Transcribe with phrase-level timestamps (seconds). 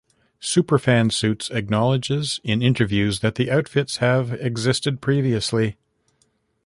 [0.41, 5.77] Superfan Suits acknowledges in interviews that the outfits have existed previously.